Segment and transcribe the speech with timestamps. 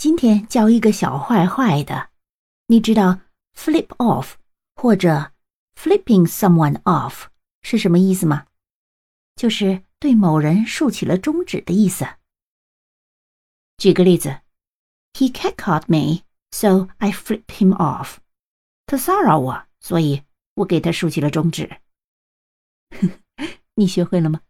[0.00, 2.08] 今天教一个小坏坏的，
[2.68, 3.20] 你知道
[3.54, 4.36] flip off
[4.74, 5.32] 或者
[5.76, 7.26] flipping someone off
[7.60, 8.46] 是什么意思吗？
[9.36, 12.06] 就是对某人竖起了中指的意思。
[13.76, 14.40] 举个例子
[15.12, 18.16] ，He catcalled me, so I flipped him off。
[18.86, 20.22] 他骚扰我，所以
[20.54, 21.78] 我给他竖起了中指。
[23.76, 24.40] 你学会了吗？